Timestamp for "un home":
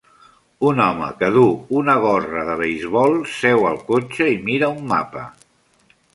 0.69-1.09